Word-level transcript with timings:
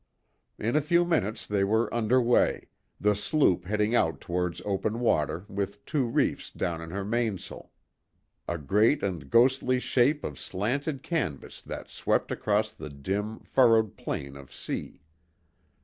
In 0.57 0.75
a 0.75 0.81
few 0.81 1.05
minutes 1.05 1.45
they 1.45 1.63
were 1.63 1.93
under 1.93 2.19
way, 2.19 2.69
the 2.99 3.13
sloop 3.13 3.65
heading 3.65 3.93
out 3.93 4.19
towards 4.19 4.59
open 4.65 4.99
water 4.99 5.45
with 5.47 5.85
two 5.85 6.05
reefs 6.07 6.49
down 6.49 6.81
in 6.81 6.89
her 6.89 7.05
mainsail; 7.05 7.69
a 8.47 8.57
great 8.57 9.03
and 9.03 9.29
ghostly 9.29 9.79
shape 9.79 10.23
of 10.23 10.39
slanted 10.39 11.03
canvas 11.03 11.61
that 11.61 11.87
swept 11.87 12.31
across 12.31 12.71
the 12.71 12.89
dim, 12.89 13.41
furrowed 13.41 13.95
plain 13.95 14.35
of 14.35 14.51
sea. 14.51 15.03